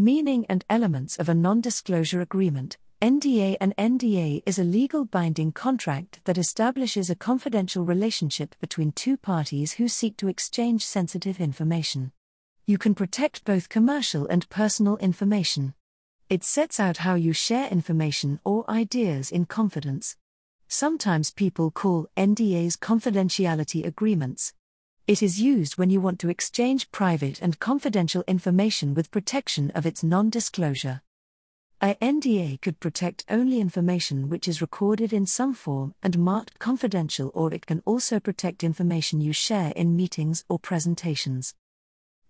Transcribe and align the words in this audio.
Meaning 0.00 0.46
and 0.48 0.64
elements 0.70 1.18
of 1.18 1.28
a 1.28 1.34
non 1.34 1.60
disclosure 1.60 2.22
agreement. 2.22 2.78
NDA 3.02 3.58
An 3.60 3.74
NDA 3.76 4.42
is 4.46 4.58
a 4.58 4.64
legal 4.64 5.04
binding 5.04 5.52
contract 5.52 6.22
that 6.24 6.38
establishes 6.38 7.10
a 7.10 7.14
confidential 7.14 7.84
relationship 7.84 8.54
between 8.62 8.92
two 8.92 9.18
parties 9.18 9.74
who 9.74 9.88
seek 9.88 10.16
to 10.16 10.28
exchange 10.28 10.86
sensitive 10.86 11.38
information. 11.38 12.12
You 12.66 12.78
can 12.78 12.94
protect 12.94 13.44
both 13.44 13.68
commercial 13.68 14.26
and 14.26 14.48
personal 14.48 14.96
information. 14.96 15.74
It 16.30 16.44
sets 16.44 16.80
out 16.80 17.04
how 17.04 17.14
you 17.14 17.34
share 17.34 17.68
information 17.68 18.40
or 18.42 18.64
ideas 18.70 19.30
in 19.30 19.44
confidence. 19.44 20.16
Sometimes 20.66 21.30
people 21.30 21.70
call 21.70 22.06
NDAs 22.16 22.78
confidentiality 22.78 23.84
agreements. 23.84 24.54
It 25.06 25.22
is 25.22 25.40
used 25.40 25.76
when 25.76 25.90
you 25.90 26.00
want 26.00 26.20
to 26.20 26.28
exchange 26.28 26.90
private 26.92 27.40
and 27.42 27.58
confidential 27.58 28.22
information 28.26 28.94
with 28.94 29.10
protection 29.10 29.70
of 29.72 29.86
its 29.86 30.04
non 30.04 30.30
disclosure. 30.30 31.02
A 31.82 31.94
NDA 31.96 32.60
could 32.60 32.78
protect 32.78 33.24
only 33.30 33.58
information 33.58 34.28
which 34.28 34.46
is 34.46 34.60
recorded 34.60 35.12
in 35.12 35.26
some 35.26 35.54
form 35.54 35.94
and 36.02 36.18
marked 36.18 36.58
confidential, 36.58 37.30
or 37.34 37.52
it 37.54 37.66
can 37.66 37.82
also 37.86 38.20
protect 38.20 38.62
information 38.62 39.20
you 39.20 39.32
share 39.32 39.72
in 39.74 39.96
meetings 39.96 40.44
or 40.48 40.58
presentations. 40.58 41.54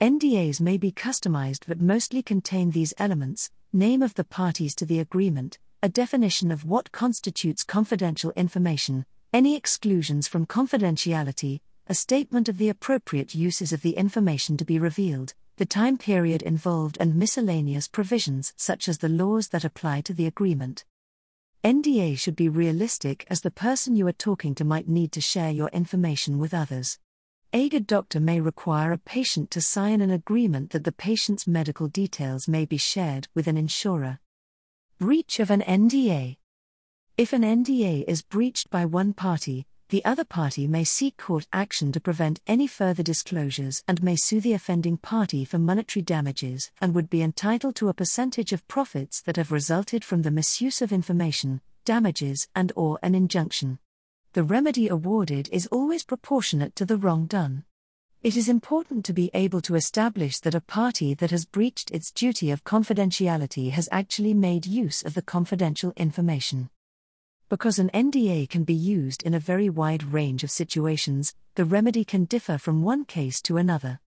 NDAs 0.00 0.60
may 0.60 0.76
be 0.76 0.92
customized 0.92 1.64
but 1.66 1.80
mostly 1.80 2.22
contain 2.22 2.70
these 2.70 2.94
elements 2.98 3.50
name 3.72 4.02
of 4.02 4.14
the 4.14 4.24
parties 4.24 4.74
to 4.74 4.86
the 4.86 5.00
agreement, 5.00 5.58
a 5.82 5.88
definition 5.88 6.50
of 6.50 6.64
what 6.64 6.92
constitutes 6.92 7.64
confidential 7.64 8.32
information, 8.36 9.04
any 9.32 9.56
exclusions 9.56 10.26
from 10.26 10.46
confidentiality, 10.46 11.60
a 11.90 11.94
statement 11.94 12.50
of 12.50 12.58
the 12.58 12.68
appropriate 12.68 13.34
uses 13.34 13.72
of 13.72 13.80
the 13.80 13.96
information 13.96 14.58
to 14.58 14.64
be 14.64 14.78
revealed, 14.78 15.32
the 15.56 15.64
time 15.64 15.96
period 15.96 16.42
involved, 16.42 16.98
and 17.00 17.16
miscellaneous 17.16 17.88
provisions 17.88 18.52
such 18.56 18.88
as 18.88 18.98
the 18.98 19.08
laws 19.08 19.48
that 19.48 19.64
apply 19.64 20.02
to 20.02 20.12
the 20.12 20.26
agreement. 20.26 20.84
NDA 21.64 22.18
should 22.18 22.36
be 22.36 22.50
realistic 22.50 23.26
as 23.30 23.40
the 23.40 23.50
person 23.50 23.96
you 23.96 24.06
are 24.06 24.12
talking 24.12 24.54
to 24.56 24.64
might 24.64 24.86
need 24.86 25.12
to 25.12 25.22
share 25.22 25.50
your 25.50 25.70
information 25.70 26.38
with 26.38 26.52
others. 26.52 26.98
A 27.54 27.70
good 27.70 27.86
doctor 27.86 28.20
may 28.20 28.38
require 28.38 28.92
a 28.92 28.98
patient 28.98 29.50
to 29.52 29.62
sign 29.62 30.02
an 30.02 30.10
agreement 30.10 30.70
that 30.70 30.84
the 30.84 30.92
patient's 30.92 31.46
medical 31.46 31.88
details 31.88 32.46
may 32.46 32.66
be 32.66 32.76
shared 32.76 33.28
with 33.34 33.46
an 33.46 33.56
insurer. 33.56 34.18
Breach 34.98 35.40
of 35.40 35.50
an 35.50 35.62
NDA. 35.62 36.36
If 37.16 37.32
an 37.32 37.42
NDA 37.42 38.04
is 38.06 38.20
breached 38.20 38.68
by 38.68 38.84
one 38.84 39.14
party, 39.14 39.66
the 39.88 40.04
other 40.04 40.24
party 40.24 40.66
may 40.66 40.84
seek 40.84 41.16
court 41.16 41.46
action 41.52 41.92
to 41.92 42.00
prevent 42.00 42.40
any 42.46 42.66
further 42.66 43.02
disclosures 43.02 43.82
and 43.88 44.02
may 44.02 44.16
sue 44.16 44.40
the 44.40 44.52
offending 44.52 44.96
party 44.96 45.44
for 45.44 45.58
monetary 45.58 46.02
damages 46.02 46.70
and 46.80 46.94
would 46.94 47.10
be 47.10 47.22
entitled 47.22 47.76
to 47.76 47.88
a 47.88 47.94
percentage 47.94 48.52
of 48.52 48.66
profits 48.68 49.20
that 49.22 49.36
have 49.36 49.52
resulted 49.52 50.04
from 50.04 50.22
the 50.22 50.30
misuse 50.30 50.82
of 50.82 50.92
information, 50.92 51.60
damages 51.84 52.48
and 52.54 52.72
or 52.76 52.98
an 53.02 53.14
injunction 53.14 53.78
the 54.34 54.44
remedy 54.44 54.88
awarded 54.88 55.48
is 55.50 55.66
always 55.68 56.04
proportionate 56.04 56.76
to 56.76 56.84
the 56.84 56.96
wrong 56.96 57.26
done. 57.26 57.64
It 58.22 58.36
is 58.36 58.48
important 58.48 59.04
to 59.06 59.12
be 59.12 59.30
able 59.32 59.60
to 59.62 59.74
establish 59.74 60.38
that 60.40 60.54
a 60.54 60.60
party 60.60 61.14
that 61.14 61.32
has 61.32 61.44
breached 61.44 61.90
its 61.90 62.10
duty 62.10 62.50
of 62.50 62.62
confidentiality 62.62 63.70
has 63.70 63.88
actually 63.90 64.34
made 64.34 64.66
use 64.66 65.02
of 65.02 65.14
the 65.14 65.22
confidential 65.22 65.92
information. 65.96 66.70
Because 67.50 67.78
an 67.78 67.88
NDA 67.94 68.46
can 68.50 68.64
be 68.64 68.74
used 68.74 69.22
in 69.22 69.32
a 69.32 69.40
very 69.40 69.70
wide 69.70 70.02
range 70.12 70.44
of 70.44 70.50
situations, 70.50 71.34
the 71.54 71.64
remedy 71.64 72.04
can 72.04 72.26
differ 72.26 72.58
from 72.58 72.82
one 72.82 73.06
case 73.06 73.40
to 73.42 73.56
another. 73.56 74.00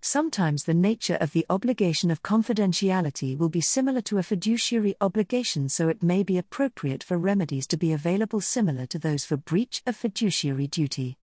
Sometimes 0.00 0.64
the 0.64 0.72
nature 0.72 1.16
of 1.16 1.32
the 1.32 1.44
obligation 1.50 2.10
of 2.10 2.22
confidentiality 2.22 3.36
will 3.36 3.50
be 3.50 3.60
similar 3.60 4.00
to 4.02 4.16
a 4.16 4.22
fiduciary 4.22 4.94
obligation, 5.02 5.68
so 5.68 5.90
it 5.90 6.02
may 6.02 6.22
be 6.22 6.38
appropriate 6.38 7.04
for 7.04 7.18
remedies 7.18 7.66
to 7.66 7.76
be 7.76 7.92
available 7.92 8.40
similar 8.40 8.86
to 8.86 8.98
those 8.98 9.26
for 9.26 9.36
breach 9.36 9.82
of 9.84 9.94
fiduciary 9.94 10.66
duty. 10.66 11.18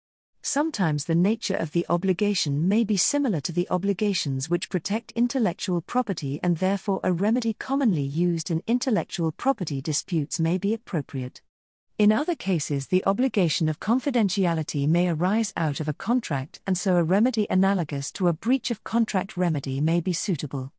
Sometimes 0.41 1.05
the 1.05 1.13
nature 1.13 1.55
of 1.55 1.73
the 1.73 1.85
obligation 1.87 2.67
may 2.67 2.83
be 2.83 2.97
similar 2.97 3.41
to 3.41 3.51
the 3.51 3.67
obligations 3.69 4.49
which 4.49 4.69
protect 4.69 5.11
intellectual 5.11 5.81
property, 5.81 6.39
and 6.41 6.57
therefore 6.57 6.99
a 7.03 7.13
remedy 7.13 7.53
commonly 7.53 8.01
used 8.01 8.49
in 8.49 8.63
intellectual 8.65 9.31
property 9.31 9.81
disputes 9.81 10.39
may 10.39 10.57
be 10.57 10.73
appropriate. 10.73 11.41
In 11.99 12.13
other 12.13 12.33
cases, 12.33 12.87
the 12.87 13.03
obligation 13.05 13.67
of 13.67 13.81
confidentiality 13.81 14.87
may 14.87 15.09
arise 15.09 15.51
out 15.57 15.81
of 15.81 15.89
a 15.89 15.93
contract, 15.93 16.61
and 16.65 16.77
so 16.77 16.95
a 16.95 17.03
remedy 17.03 17.45
analogous 17.49 18.09
to 18.13 18.29
a 18.29 18.33
breach 18.33 18.71
of 18.71 18.85
contract 18.85 19.35
remedy 19.35 19.81
may 19.81 19.99
be 19.99 20.13
suitable. 20.13 20.71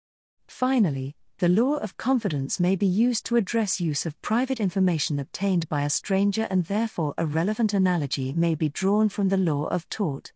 Finally, 0.49 1.15
the 1.37 1.51
law 1.51 1.77
of 1.77 1.99
confidence 1.99 2.59
may 2.59 2.75
be 2.75 2.87
used 2.87 3.27
to 3.27 3.37
address 3.37 3.83
use 3.83 4.07
of 4.07 4.19
private 4.23 4.61
information 4.61 5.19
obtained 5.19 5.69
by 5.69 5.83
a 5.83 5.91
stranger, 5.91 6.47
and 6.49 6.65
therefore 6.65 7.13
a 7.19 7.27
relevant 7.27 7.75
analogy 7.75 8.33
may 8.33 8.55
be 8.55 8.71
drawn 8.71 9.11
from 9.11 9.29
the 9.29 9.37
law 9.37 9.67
of 9.67 9.87
tort. 9.91 10.33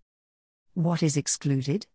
What 0.74 1.02
is 1.02 1.16
excluded? 1.16 1.86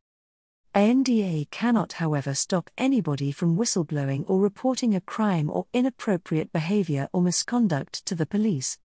NDA 0.75 1.49
cannot, 1.49 1.93
however, 1.93 2.35
stop 2.35 2.69
anybody 2.77 3.31
from 3.31 3.57
whistleblowing 3.57 4.23
or 4.27 4.39
reporting 4.39 4.93
a 4.93 5.01
crime 5.01 5.49
or 5.49 5.65
inappropriate 5.73 6.51
behavior 6.51 7.09
or 7.11 7.23
misconduct 7.23 8.05
to 8.05 8.13
the 8.13 8.27
police. 8.27 8.77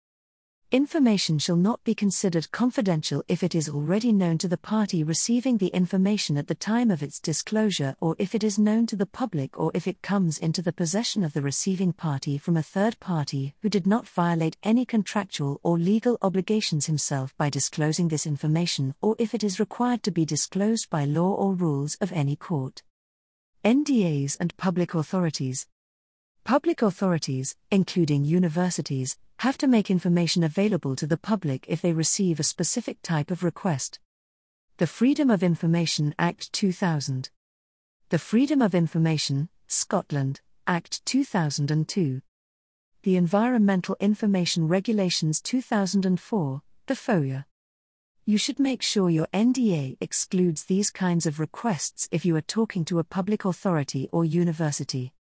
Information 0.73 1.39
shall 1.39 1.57
not 1.57 1.85
be 1.85 1.95
considered 1.95 2.51
confidential 2.51 3.23
if 3.29 3.45
it 3.45 3.55
is 3.55 3.69
already 3.69 4.13
known 4.13 4.39
to 4.39 4.49
the 4.49 4.57
party 4.57 5.05
receiving 5.05 5.59
the 5.59 5.69
information 5.69 6.37
at 6.37 6.49
the 6.49 6.55
time 6.55 6.91
of 6.91 7.03
its 7.03 7.21
disclosure, 7.21 7.95
or 8.01 8.17
if 8.19 8.35
it 8.35 8.43
is 8.43 8.59
known 8.59 8.87
to 8.87 8.97
the 8.97 9.07
public, 9.07 9.57
or 9.59 9.71
if 9.73 9.87
it 9.87 10.03
comes 10.03 10.37
into 10.39 10.63
the 10.63 10.73
possession 10.73 11.23
of 11.23 11.33
the 11.33 11.43
receiving 11.43 11.93
party 11.93 12.39
from 12.39 12.57
a 12.57 12.63
third 12.63 12.99
party 12.99 13.55
who 13.63 13.69
did 13.69 13.87
not 13.87 14.09
violate 14.09 14.57
any 14.65 14.85
contractual 14.85 15.61
or 15.63 15.79
legal 15.79 16.19
obligations 16.23 16.87
himself 16.87 17.37
by 17.37 17.49
disclosing 17.49 18.09
this 18.09 18.27
information, 18.27 18.95
or 19.01 19.15
if 19.19 19.33
it 19.33 19.45
is 19.45 19.61
required 19.61 20.03
to 20.03 20.11
be 20.11 20.25
disclosed 20.25 20.91
by 20.91 21.05
law 21.05 21.35
or 21.35 21.55
rules 21.55 21.95
of 22.01 22.11
any 22.11 22.35
court. 22.35 22.83
NDAs 23.65 24.37
and 24.41 24.57
public 24.57 24.95
authorities. 24.95 25.69
Public 26.43 26.83
authorities, 26.83 27.55
including 27.71 28.25
universities, 28.25 29.17
have 29.45 29.59
to 29.59 29.67
make 29.67 29.91
information 29.91 30.43
available 30.43 30.97
to 30.97 31.07
the 31.07 31.19
public 31.19 31.67
if 31.69 31.83
they 31.83 31.93
receive 31.93 32.41
a 32.41 32.43
specific 32.43 32.97
type 33.03 33.31
of 33.31 33.45
request. 33.45 34.01
The 34.79 34.87
Freedom 34.87 35.29
of 35.29 35.43
Information 35.43 36.15
Act 36.19 36.51
2000. 36.55 37.29
The 38.09 38.19
Freedom 38.19 38.63
of 38.63 38.75
Information, 38.75 39.51
Scotland, 39.67 40.41
Act 40.67 41.05
2002. 41.05 42.23
The 43.03 43.17
Environmental 43.17 43.99
Information 44.01 44.67
Regulations 44.67 45.43
2004, 45.43 46.63
the 46.87 46.95
FOIA. 46.95 47.45
You 48.25 48.39
should 48.39 48.59
make 48.59 48.81
sure 48.81 49.11
your 49.11 49.29
NDA 49.35 49.99
excludes 50.01 50.65
these 50.65 50.89
kinds 50.89 51.27
of 51.27 51.39
requests 51.39 52.09
if 52.11 52.25
you 52.25 52.35
are 52.37 52.41
talking 52.41 52.83
to 52.87 52.99
a 52.99 53.05
public 53.05 53.45
authority 53.45 54.09
or 54.11 54.25
university. 54.25 55.13